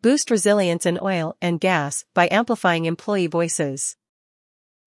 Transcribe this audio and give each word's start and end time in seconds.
boost 0.00 0.30
resilience 0.30 0.86
in 0.86 0.98
oil 1.02 1.36
and 1.42 1.60
gas 1.60 2.04
by 2.14 2.28
amplifying 2.30 2.84
employee 2.84 3.26
voices. 3.26 3.96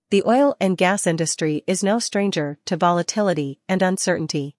The 0.10 0.24
oil 0.26 0.56
and 0.60 0.78
gas 0.78 1.06
industry 1.06 1.64
is 1.68 1.84
no 1.84 2.00
stranger 2.00 2.58
to 2.66 2.78
volatility 2.78 3.60
and 3.68 3.82
uncertainty. 3.82 4.56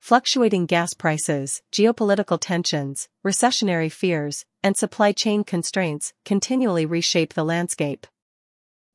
Fluctuating 0.00 0.66
gas 0.66 0.94
prices, 0.94 1.62
geopolitical 1.72 2.38
tensions, 2.40 3.08
recessionary 3.24 3.90
fears, 3.90 4.44
and 4.62 4.76
supply 4.76 5.12
chain 5.12 5.44
constraints 5.44 6.12
continually 6.24 6.84
reshape 6.84 7.34
the 7.34 7.44
landscape. 7.44 8.08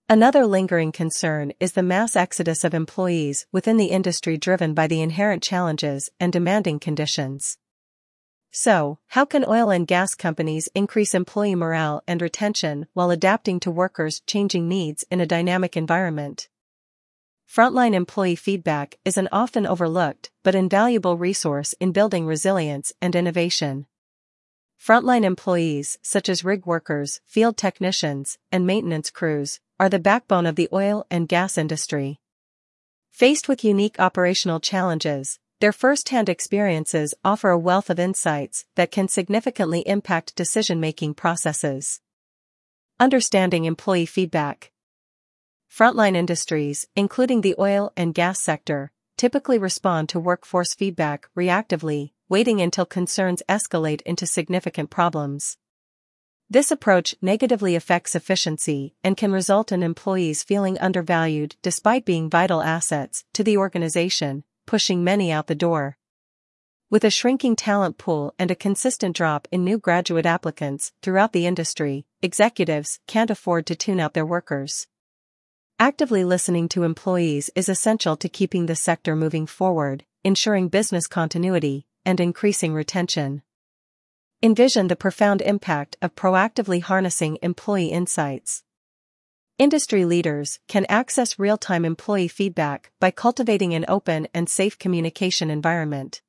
Another 0.09 0.45
lingering 0.45 0.91
concern 0.91 1.53
is 1.59 1.73
the 1.73 1.83
mass 1.83 2.15
exodus 2.15 2.63
of 2.63 2.73
employees 2.73 3.45
within 3.51 3.77
the 3.77 3.87
industry 3.87 4.37
driven 4.37 4.73
by 4.73 4.87
the 4.87 5.01
inherent 5.01 5.43
challenges 5.43 6.09
and 6.19 6.31
demanding 6.33 6.79
conditions. 6.79 7.57
So, 8.51 8.99
how 9.07 9.25
can 9.25 9.45
oil 9.47 9.69
and 9.69 9.85
gas 9.85 10.15
companies 10.15 10.69
increase 10.73 11.13
employee 11.13 11.55
morale 11.55 12.01
and 12.07 12.21
retention 12.21 12.87
while 12.93 13.11
adapting 13.11 13.59
to 13.61 13.71
workers' 13.71 14.21
changing 14.21 14.67
needs 14.67 15.05
in 15.11 15.21
a 15.21 15.25
dynamic 15.25 15.77
environment? 15.77 16.49
Frontline 17.47 17.93
employee 17.93 18.35
feedback 18.35 18.97
is 19.05 19.17
an 19.17 19.29
often 19.31 19.65
overlooked 19.65 20.31
but 20.43 20.55
invaluable 20.55 21.17
resource 21.17 21.73
in 21.79 21.91
building 21.91 22.25
resilience 22.25 22.91
and 23.01 23.15
innovation. 23.15 23.85
Frontline 24.77 25.23
employees, 25.23 25.97
such 26.01 26.29
as 26.29 26.43
rig 26.43 26.65
workers, 26.65 27.21
field 27.25 27.57
technicians, 27.57 28.37
and 28.51 28.67
maintenance 28.67 29.09
crews, 29.09 29.59
are 29.79 29.89
the 29.89 29.99
backbone 29.99 30.45
of 30.45 30.55
the 30.55 30.69
oil 30.71 31.05
and 31.09 31.27
gas 31.27 31.57
industry. 31.57 32.19
Faced 33.09 33.47
with 33.47 33.63
unique 33.63 33.99
operational 33.99 34.59
challenges, 34.59 35.39
their 35.59 35.71
first-hand 35.71 36.29
experiences 36.29 37.15
offer 37.25 37.49
a 37.49 37.57
wealth 37.57 37.89
of 37.89 37.99
insights 37.99 38.65
that 38.75 38.91
can 38.91 39.07
significantly 39.07 39.79
impact 39.87 40.35
decision-making 40.35 41.15
processes. 41.15 41.99
Understanding 42.99 43.65
employee 43.65 44.05
feedback 44.05 44.71
Frontline 45.67 46.15
industries, 46.15 46.87
including 46.95 47.41
the 47.41 47.55
oil 47.57 47.91
and 47.97 48.13
gas 48.13 48.39
sector, 48.39 48.91
typically 49.17 49.57
respond 49.57 50.09
to 50.09 50.19
workforce 50.19 50.75
feedback 50.75 51.27
reactively, 51.35 52.11
waiting 52.29 52.61
until 52.61 52.85
concerns 52.85 53.41
escalate 53.49 54.01
into 54.03 54.27
significant 54.27 54.91
problems. 54.91 55.57
This 56.49 56.71
approach 56.71 57.15
negatively 57.21 57.75
affects 57.75 58.15
efficiency 58.15 58.95
and 59.03 59.17
can 59.17 59.31
result 59.31 59.71
in 59.71 59.83
employees 59.83 60.43
feeling 60.43 60.77
undervalued 60.79 61.55
despite 61.61 62.05
being 62.05 62.29
vital 62.29 62.61
assets 62.61 63.25
to 63.33 63.43
the 63.43 63.57
organization, 63.57 64.43
pushing 64.67 65.03
many 65.03 65.31
out 65.31 65.47
the 65.47 65.55
door. 65.55 65.97
With 66.91 67.03
a 67.03 67.09
shrinking 67.09 67.55
talent 67.55 67.97
pool 67.97 68.35
and 68.37 68.51
a 68.51 68.55
consistent 68.55 69.15
drop 69.15 69.47
in 69.51 69.63
new 69.63 69.79
graduate 69.79 70.27
applicants 70.27 70.93
throughout 71.01 71.33
the 71.33 71.47
industry, 71.47 72.05
executives 72.21 72.99
can't 73.07 73.31
afford 73.31 73.65
to 73.65 73.75
tune 73.75 73.99
out 73.99 74.13
their 74.13 74.25
workers. 74.25 74.85
Actively 75.79 76.23
listening 76.23 76.69
to 76.69 76.83
employees 76.83 77.49
is 77.55 77.67
essential 77.67 78.15
to 78.17 78.29
keeping 78.29 78.67
the 78.67 78.75
sector 78.75 79.15
moving 79.15 79.45
forward, 79.45 80.05
ensuring 80.23 80.69
business 80.69 81.07
continuity, 81.07 81.87
and 82.05 82.19
increasing 82.19 82.73
retention. 82.73 83.41
Envision 84.41 84.87
the 84.87 84.95
profound 84.95 85.41
impact 85.41 85.97
of 86.01 86.15
proactively 86.15 86.81
harnessing 86.81 87.37
employee 87.41 87.87
insights. 87.87 88.63
Industry 89.59 90.05
leaders 90.05 90.59
can 90.67 90.85
access 90.87 91.39
real-time 91.39 91.83
employee 91.83 92.27
feedback 92.27 92.91
by 92.99 93.09
cultivating 93.09 93.73
an 93.73 93.85
open 93.87 94.27
and 94.31 94.47
safe 94.47 94.77
communication 94.77 95.49
environment. 95.49 96.21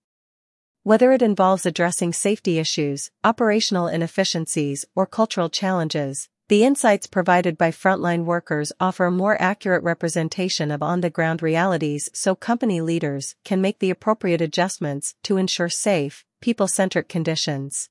Whether 0.82 1.12
it 1.12 1.20
involves 1.20 1.66
addressing 1.66 2.14
safety 2.14 2.58
issues, 2.58 3.10
operational 3.22 3.86
inefficiencies, 3.86 4.86
or 4.94 5.04
cultural 5.04 5.50
challenges, 5.50 6.30
the 6.48 6.64
insights 6.64 7.06
provided 7.06 7.58
by 7.58 7.70
frontline 7.70 8.24
workers 8.24 8.72
offer 8.80 9.04
a 9.04 9.10
more 9.10 9.38
accurate 9.38 9.82
representation 9.82 10.70
of 10.70 10.82
on-the-ground 10.82 11.42
realities 11.42 12.08
so 12.14 12.34
company 12.34 12.80
leaders 12.80 13.36
can 13.44 13.60
make 13.60 13.78
the 13.80 13.90
appropriate 13.90 14.40
adjustments 14.40 15.14
to 15.24 15.36
ensure 15.36 15.68
safe, 15.68 16.24
people-centric 16.40 17.10
conditions. 17.10 17.90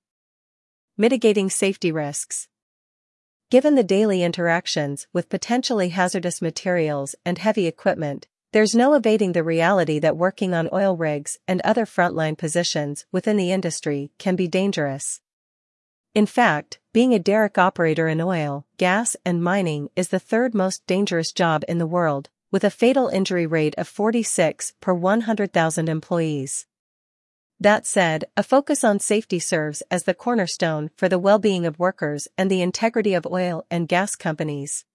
Mitigating 0.97 1.51
safety 1.51 1.91
risks. 1.91 2.47
Given 3.49 3.75
the 3.75 3.83
daily 3.83 4.23
interactions 4.23 5.07
with 5.13 5.29
potentially 5.29 5.87
hazardous 5.87 6.41
materials 6.41 7.15
and 7.23 7.37
heavy 7.37 7.65
equipment, 7.65 8.27
there's 8.51 8.75
no 8.75 8.93
evading 8.93 9.31
the 9.31 9.43
reality 9.43 9.99
that 9.99 10.17
working 10.17 10.53
on 10.53 10.67
oil 10.73 10.97
rigs 10.97 11.39
and 11.47 11.61
other 11.61 11.85
frontline 11.85 12.37
positions 12.37 13.05
within 13.09 13.37
the 13.37 13.53
industry 13.53 14.11
can 14.17 14.35
be 14.35 14.49
dangerous. 14.49 15.21
In 16.13 16.25
fact, 16.25 16.79
being 16.91 17.13
a 17.13 17.19
derrick 17.19 17.57
operator 17.57 18.09
in 18.09 18.19
oil, 18.19 18.65
gas, 18.75 19.15
and 19.23 19.41
mining 19.41 19.91
is 19.95 20.09
the 20.09 20.19
third 20.19 20.53
most 20.53 20.85
dangerous 20.85 21.31
job 21.31 21.63
in 21.69 21.77
the 21.77 21.87
world, 21.87 22.29
with 22.51 22.65
a 22.65 22.69
fatal 22.69 23.07
injury 23.07 23.47
rate 23.47 23.75
of 23.77 23.87
46 23.87 24.73
per 24.81 24.93
100,000 24.93 25.87
employees. 25.87 26.66
That 27.59 27.87
said, 27.87 28.25
a 28.37 28.43
focus 28.43 28.83
on 28.83 28.99
safety 28.99 29.39
serves 29.39 29.81
as 29.89 30.03
the 30.03 30.13
cornerstone 30.13 30.91
for 30.95 31.09
the 31.09 31.17
well-being 31.17 31.65
of 31.65 31.79
workers 31.79 32.27
and 32.37 32.51
the 32.51 32.61
integrity 32.61 33.15
of 33.15 33.25
oil 33.25 33.65
and 33.71 33.87
gas 33.87 34.15
companies. 34.15 34.85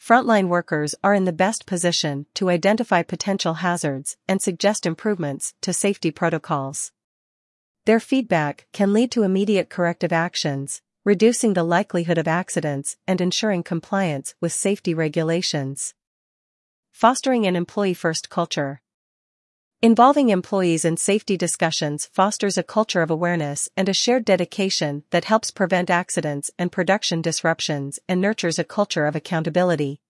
Frontline 0.00 0.48
workers 0.48 0.96
are 1.04 1.14
in 1.14 1.24
the 1.24 1.32
best 1.32 1.66
position 1.66 2.26
to 2.34 2.50
identify 2.50 3.02
potential 3.02 3.54
hazards 3.54 4.16
and 4.28 4.42
suggest 4.42 4.86
improvements 4.86 5.54
to 5.60 5.72
safety 5.72 6.10
protocols. 6.10 6.92
Their 7.84 8.00
feedback 8.00 8.66
can 8.72 8.92
lead 8.92 9.12
to 9.12 9.22
immediate 9.22 9.70
corrective 9.70 10.12
actions, 10.12 10.82
reducing 11.04 11.54
the 11.54 11.64
likelihood 11.64 12.18
of 12.18 12.28
accidents 12.28 12.96
and 13.06 13.20
ensuring 13.20 13.62
compliance 13.62 14.34
with 14.40 14.52
safety 14.52 14.94
regulations. 14.94 15.94
Fostering 16.90 17.46
an 17.46 17.54
employee-first 17.54 18.28
culture. 18.28 18.82
Involving 19.80 20.30
employees 20.30 20.84
in 20.84 20.96
safety 20.96 21.36
discussions 21.36 22.06
fosters 22.12 22.58
a 22.58 22.64
culture 22.64 23.00
of 23.00 23.12
awareness 23.12 23.68
and 23.76 23.88
a 23.88 23.94
shared 23.94 24.24
dedication 24.24 25.04
that 25.10 25.26
helps 25.26 25.52
prevent 25.52 25.88
accidents 25.88 26.50
and 26.58 26.72
production 26.72 27.22
disruptions 27.22 28.00
and 28.08 28.20
nurtures 28.20 28.58
a 28.58 28.64
culture 28.64 29.06
of 29.06 29.14
accountability. 29.14 30.00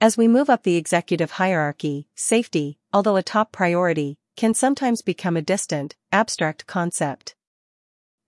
As 0.00 0.16
we 0.16 0.26
move 0.26 0.50
up 0.50 0.64
the 0.64 0.74
executive 0.74 1.30
hierarchy, 1.30 2.08
safety, 2.16 2.80
although 2.92 3.14
a 3.14 3.22
top 3.22 3.52
priority, 3.52 4.18
can 4.36 4.52
sometimes 4.52 5.00
become 5.00 5.36
a 5.36 5.42
distant, 5.42 5.94
abstract 6.10 6.66
concept. 6.66 7.36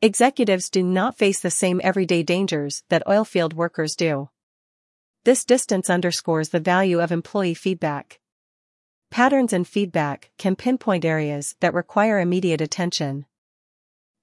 Executives 0.03 0.71
do 0.71 0.84
not 0.84 1.19
face 1.19 1.41
the 1.41 1.50
same 1.50 1.81
everyday 1.82 2.22
dangers 2.22 2.84
that 2.91 3.04
oilfield 3.09 3.54
workers 3.54 3.97
do. 3.97 4.28
This 5.25 5.44
distance 5.44 5.91
underscores 5.91 6.50
the 6.50 6.60
value 6.60 7.00
of 7.00 7.10
employee 7.10 7.54
feedback. 7.54 8.21
Patterns 9.15 9.53
and 9.53 9.65
feedback 9.65 10.33
can 10.39 10.57
pinpoint 10.57 11.05
areas 11.05 11.55
that 11.61 11.73
require 11.73 12.19
immediate 12.19 12.61
attention. 12.61 13.27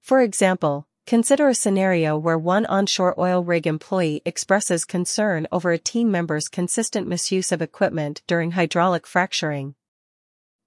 For 0.02 0.20
example, 0.20 0.86
consider 1.06 1.48
a 1.48 1.54
scenario 1.54 2.18
where 2.18 2.36
one 2.36 2.66
onshore 2.66 3.18
oil 3.18 3.42
rig 3.42 3.66
employee 3.66 4.20
expresses 4.26 4.84
concern 4.84 5.48
over 5.50 5.70
a 5.70 5.78
team 5.78 6.10
member's 6.10 6.46
consistent 6.46 7.08
misuse 7.08 7.52
of 7.52 7.62
equipment 7.62 8.20
during 8.26 8.50
hydraulic 8.50 9.06
fracturing. 9.06 9.76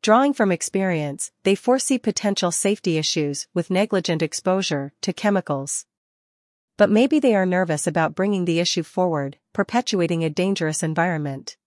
Drawing 0.01 0.33
from 0.33 0.51
experience, 0.51 1.31
they 1.43 1.53
foresee 1.53 1.99
potential 1.99 2.51
safety 2.51 2.97
issues 2.97 3.45
with 3.53 3.69
negligent 3.69 4.23
exposure 4.23 4.91
to 5.01 5.13
chemicals. 5.13 5.85
But 6.77 6.89
maybe 6.89 7.19
they 7.19 7.35
are 7.35 7.45
nervous 7.45 7.85
about 7.85 8.15
bringing 8.15 8.45
the 8.45 8.59
issue 8.59 8.81
forward, 8.81 9.37
perpetuating 9.53 10.23
a 10.23 10.31
dangerous 10.31 10.81
environment. 10.81 11.57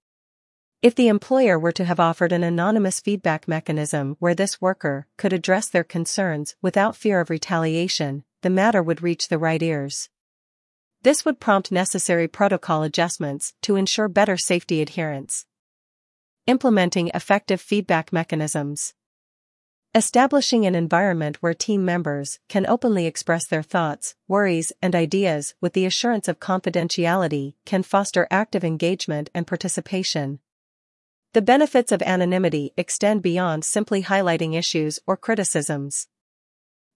If 0.80 0.94
the 0.94 1.08
employer 1.08 1.58
were 1.58 1.72
to 1.72 1.84
have 1.84 1.98
offered 1.98 2.30
an 2.30 2.44
anonymous 2.44 3.00
feedback 3.00 3.48
mechanism 3.48 4.14
where 4.20 4.34
this 4.34 4.60
worker 4.60 5.08
could 5.16 5.32
address 5.32 5.68
their 5.68 5.82
concerns 5.82 6.54
without 6.62 6.94
fear 6.94 7.18
of 7.18 7.30
retaliation, 7.30 8.22
the 8.42 8.50
matter 8.50 8.80
would 8.80 9.02
reach 9.02 9.26
the 9.26 9.38
right 9.38 9.60
ears. 9.60 10.08
This 11.02 11.24
would 11.24 11.40
prompt 11.40 11.72
necessary 11.72 12.28
protocol 12.28 12.84
adjustments 12.84 13.54
to 13.62 13.74
ensure 13.74 14.08
better 14.08 14.36
safety 14.36 14.80
adherence. 14.80 15.46
Implementing 16.46 17.10
effective 17.12 17.60
feedback 17.60 18.12
mechanisms. 18.12 18.94
Establishing 19.96 20.64
an 20.64 20.76
environment 20.76 21.38
where 21.40 21.54
team 21.54 21.84
members 21.84 22.38
can 22.48 22.64
openly 22.66 23.04
express 23.04 23.48
their 23.48 23.64
thoughts, 23.64 24.14
worries, 24.28 24.72
and 24.80 24.94
ideas 24.94 25.56
with 25.60 25.72
the 25.72 25.86
assurance 25.86 26.28
of 26.28 26.38
confidentiality 26.38 27.54
can 27.64 27.82
foster 27.82 28.28
active 28.30 28.62
engagement 28.62 29.28
and 29.34 29.44
participation. 29.44 30.38
The 31.34 31.42
benefits 31.42 31.92
of 31.92 32.02
anonymity 32.02 32.72
extend 32.76 33.22
beyond 33.22 33.64
simply 33.64 34.02
highlighting 34.02 34.56
issues 34.56 34.98
or 35.06 35.16
criticisms. 35.16 36.08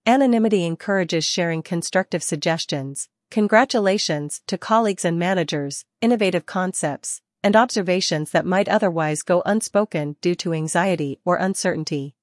Anonymity 0.06 0.64
encourages 0.64 1.25
sharing 1.25 1.62
constructive 1.62 2.23
suggestions, 2.23 3.08
congratulations 3.31 4.40
to 4.46 4.56
colleagues 4.56 5.05
and 5.05 5.19
managers, 5.19 5.84
innovative 6.00 6.46
concepts, 6.46 7.20
and 7.43 7.55
observations 7.55 8.31
that 8.31 8.46
might 8.46 8.69
otherwise 8.69 9.23
go 9.23 9.43
unspoken 9.44 10.17
due 10.20 10.34
to 10.37 10.55
anxiety 10.55 11.20
or 11.25 11.37
uncertainty. 11.37 12.14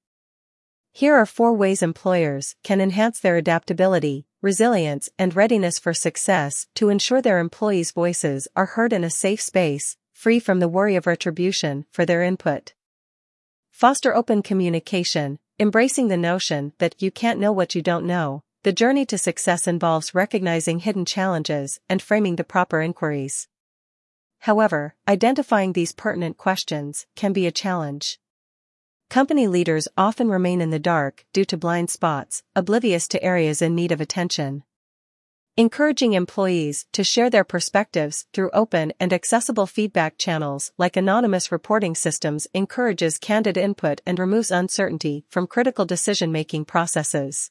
Here 0.92 1.14
are 1.14 1.26
four 1.26 1.52
ways 1.52 1.82
employers 1.82 2.56
can 2.64 2.80
enhance 2.80 3.20
their 3.20 3.36
adaptability 3.36 4.26
resilience, 4.42 5.10
and 5.18 5.36
readiness 5.36 5.78
for 5.78 5.92
success 5.92 6.66
to 6.74 6.88
ensure 6.88 7.20
their 7.20 7.38
employees' 7.38 7.90
voices 7.90 8.48
are 8.56 8.66
heard 8.66 8.92
in 8.92 9.04
a 9.04 9.10
safe 9.10 9.40
space, 9.40 9.96
free 10.20 10.38
from 10.38 10.60
the 10.60 10.68
worry 10.68 10.96
of 10.96 11.06
retribution 11.06 11.86
for 11.90 12.04
their 12.04 12.22
input. 12.22 12.74
Foster 13.70 14.14
open 14.14 14.42
communication, 14.42 15.38
embracing 15.58 16.08
the 16.08 16.16
notion 16.18 16.74
that 16.76 17.00
you 17.00 17.10
can't 17.10 17.40
know 17.40 17.50
what 17.50 17.74
you 17.74 17.80
don't 17.80 18.04
know. 18.04 18.42
The 18.62 18.70
journey 18.70 19.06
to 19.06 19.16
success 19.16 19.66
involves 19.66 20.14
recognizing 20.14 20.80
hidden 20.80 21.06
challenges 21.06 21.80
and 21.88 22.02
framing 22.02 22.36
the 22.36 22.44
proper 22.44 22.82
inquiries. 22.82 23.48
However, 24.40 24.94
identifying 25.08 25.72
these 25.72 25.92
pertinent 25.92 26.36
questions 26.36 27.06
can 27.16 27.32
be 27.32 27.46
a 27.46 27.50
challenge. 27.50 28.20
Company 29.08 29.46
leaders 29.46 29.88
often 29.96 30.28
remain 30.28 30.60
in 30.60 30.68
the 30.68 30.78
dark 30.78 31.24
due 31.32 31.46
to 31.46 31.56
blind 31.56 31.88
spots, 31.88 32.42
oblivious 32.54 33.08
to 33.08 33.24
areas 33.24 33.62
in 33.62 33.74
need 33.74 33.90
of 33.90 34.02
attention. 34.02 34.64
Encouraging 35.60 36.14
employees 36.14 36.86
to 36.94 37.04
share 37.04 37.28
their 37.28 37.44
perspectives 37.44 38.24
through 38.32 38.48
open 38.54 38.94
and 38.98 39.12
accessible 39.12 39.66
feedback 39.66 40.16
channels 40.16 40.72
like 40.78 40.96
anonymous 40.96 41.52
reporting 41.52 41.94
systems 41.94 42.46
encourages 42.54 43.18
candid 43.18 43.58
input 43.58 44.00
and 44.06 44.18
removes 44.18 44.50
uncertainty 44.50 45.26
from 45.28 45.46
critical 45.46 45.84
decision 45.84 46.32
making 46.32 46.64
processes. 46.64 47.50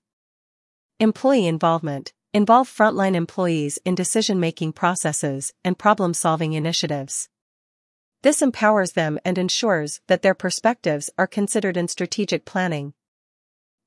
Employee 1.00 1.46
involvement 1.46 2.12
Involve 2.34 2.68
frontline 2.68 3.14
employees 3.14 3.78
in 3.86 3.94
decision 3.94 4.40
making 4.40 4.74
processes 4.74 5.54
and 5.64 5.78
problem 5.78 6.16
solving 6.16 6.54
initiatives. 6.54 7.30
This 8.24 8.42
empowers 8.42 8.94
them 8.94 9.20
and 9.24 9.38
ensures 9.38 10.02
that 10.08 10.24
their 10.24 10.34
perspectives 10.34 11.12
are 11.20 11.28
considered 11.28 11.78
in 11.78 11.88
strategic 11.88 12.44
planning. 12.44 12.94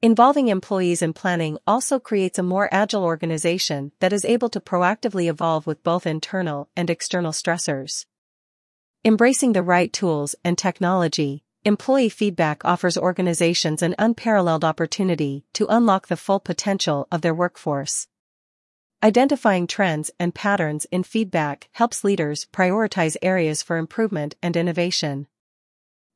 Involving 0.04 0.49
employees 0.49 1.00
in 1.00 1.12
planning 1.12 1.58
also 1.64 2.00
creates 2.00 2.37
a 2.37 2.43
more 2.43 2.69
agile 2.72 3.04
organization 3.04 3.93
that 4.00 4.12
is 4.12 4.25
able 4.25 4.49
to 4.49 4.58
proactively 4.58 5.31
evolve 5.31 5.64
with 5.64 5.84
both 5.84 6.08
internal 6.08 6.69
and 6.76 6.90
external 6.90 7.31
stressors. 7.31 8.04
Embracing 9.04 9.52
the 9.52 9.62
right 9.62 9.93
tools 9.93 10.34
and 10.44 10.58
technology, 10.58 11.44
employee 11.64 12.08
feedback 12.08 12.64
offers 12.64 12.99
organizations 12.99 13.81
an 13.81 13.94
unparalleled 13.96 14.64
opportunity 14.64 15.44
to 15.52 15.69
unlock 15.69 16.08
the 16.08 16.16
full 16.16 16.40
potential 16.40 17.06
of 17.12 17.20
their 17.20 17.32
workforce. 17.32 18.08
Identifying 19.05 19.69
trends 19.69 20.10
and 20.19 20.34
patterns 20.34 20.84
in 20.90 21.05
feedback 21.05 21.69
helps 21.75 22.02
leaders 22.02 22.48
prioritize 22.52 23.16
areas 23.22 23.62
for 23.62 23.76
improvement 23.76 24.34
and 24.43 24.56
innovation. 24.56 25.28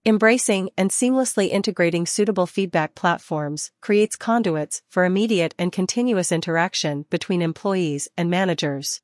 Embracing 0.09 0.71
and 0.79 0.91
seamlessly 0.91 1.49
integrating 1.49 2.07
suitable 2.07 2.47
feedback 2.47 2.95
platforms 2.95 3.73
creates 3.81 4.15
conduits 4.15 4.81
for 4.89 5.05
immediate 5.05 5.53
and 5.59 5.73
continuous 5.73 6.31
interaction 6.31 7.07
between 7.11 7.43
employees 7.43 8.07
and 8.17 8.31
managers. 8.31 9.01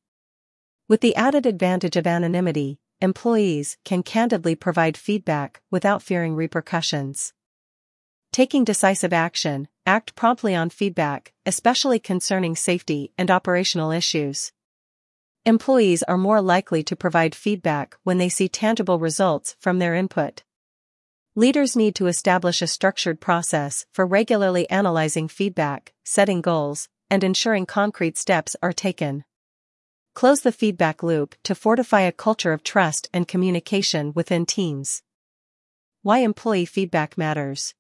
With 0.87 1.01
the 1.01 1.17
added 1.17 1.45
advantage 1.45 1.97
of 1.97 2.07
anonymity, 2.07 2.79
employees 3.01 3.79
can 3.85 4.05
candidly 4.05 4.55
provide 4.55 4.97
feedback 4.97 5.61
without 5.73 6.05
fearing 6.05 6.37
repercussions. 6.37 7.33
Taking 8.31 8.63
decisive 8.63 9.13
action, 9.13 9.67
act 9.85 10.15
promptly 10.15 10.55
on 10.55 10.71
feedback, 10.71 11.33
especially 11.45 11.99
concerning 11.99 12.55
safety 12.55 13.11
and 13.19 13.29
operational 13.29 13.91
issues. 13.91 14.53
Employees 15.45 16.05
are 16.05 16.17
more 16.17 16.41
likely 16.41 16.85
to 16.85 16.95
provide 16.95 17.35
feedback 17.35 17.97
when 18.05 18.19
they 18.19 18.29
see 18.29 18.49
tangible 18.49 19.01
results 19.01 19.57
from 19.59 19.81
their 19.81 19.97
input. 19.97 20.45
Leaders 21.35 21.75
need 21.75 21.95
to 21.95 22.09
establish 22.09 22.61
a 22.61 22.67
structured 22.67 23.19
process 23.19 23.87
for 23.91 24.05
regularly 24.05 24.69
analyzing 24.69 25.29
feedback, 25.29 25.95
setting 26.05 26.43
goals, 26.43 26.91
and 27.09 27.25
ensuring 27.25 27.65
concrete 27.65 28.19
steps 28.19 28.55
are 28.63 28.75
taken. 28.75 29.25
Close 30.13 30.43
the 30.43 30.53
feedback 30.53 31.03
loop 31.03 31.35
to 31.43 31.55
fortify 31.55 32.03
a 32.03 32.13
culture 32.13 32.53
of 32.53 32.63
trust 32.63 33.09
and 33.15 33.27
communication 33.27 34.13
within 34.15 34.45
teams. 34.45 35.03
Why 36.03 36.19
employee 36.19 36.67
feedback 36.67 37.17
matters. 37.17 37.73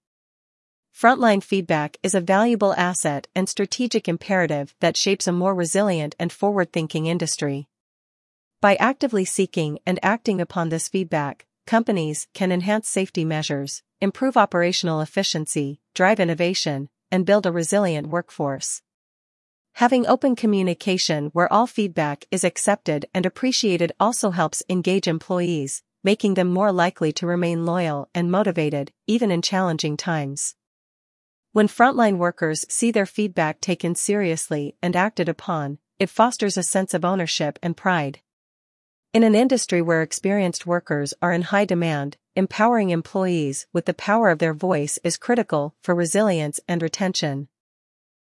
Frontline 0.99 1.43
feedback 1.43 1.99
is 2.03 2.15
a 2.15 2.23
valuable 2.23 2.73
asset 2.73 3.29
and 3.35 3.51
strategic 3.51 4.09
imperative 4.09 4.75
that 4.81 4.97
shapes 4.97 5.27
a 5.27 5.33
more 5.33 5.55
resilient 5.55 6.15
and 6.19 6.33
forward-thinking 6.33 7.05
industry. 7.05 7.69
By 8.63 8.77
actively 8.77 9.27
seeking 9.27 9.79
and 9.85 9.99
acting 10.03 10.41
upon 10.41 10.71
this 10.71 10.89
feedback, 10.89 11.45
companies 11.67 12.29
can 12.35 12.53
enhance 12.53 12.89
safety 12.89 13.25
measures, 13.25 13.83
improve 14.01 14.37
operational 14.37 15.01
efficiency, 15.01 15.81
drive 15.95 16.21
innovation, 16.21 16.89
and 17.11 17.27
build 17.27 17.47
a 17.47 17.53
resilient 17.53 18.09
workforce. 18.09 18.83
Having 19.75 20.07
open 20.07 20.37
communication 20.37 21.31
where 21.33 21.51
all 21.53 21.67
feedback 21.67 22.27
is 22.31 22.45
accepted 22.45 23.07
and 23.15 23.25
appreciated 23.25 23.93
also 23.99 24.31
helps 24.31 24.63
engage 24.69 25.09
employees, 25.09 25.83
making 26.05 26.35
them 26.35 26.49
more 26.49 26.73
likely 26.73 27.13
to 27.13 27.27
remain 27.27 27.65
loyal 27.65 28.09
and 28.15 28.31
motivated, 28.31 28.93
even 29.07 29.31
in 29.31 29.41
challenging 29.41 29.97
times. 29.97 30.57
When 31.53 31.69
frontline 31.69 32.17
workers 32.17 32.65
see 32.69 32.91
their 32.91 33.07
feedback 33.07 33.61
taken 33.61 33.95
seriously 33.95 34.75
and 34.83 34.97
acted 34.97 35.29
upon, 35.29 35.79
it 35.99 36.11
fosters 36.11 36.57
a 36.57 36.63
sense 36.63 36.95
of 36.95 37.05
ownership 37.05 37.59
and 37.63 37.77
pride. 37.77 38.21
In 39.15 39.25
an 39.25 39.35
industry 39.35 39.83
where 39.83 40.01
experienced 40.01 40.67
workers 40.67 41.13
are 41.21 41.35
in 41.35 41.43
high 41.43 41.67
demand, 41.67 42.17
empowering 42.35 42.89
employees 42.89 43.67
with 43.71 43.85
the 43.85 43.93
power 43.93 44.31
of 44.31 44.39
their 44.39 44.55
voice 44.55 44.99
is 45.05 45.19
critical 45.19 45.75
for 45.83 45.95
resilience 45.95 46.61
and 46.67 46.81
retention. 46.81 47.49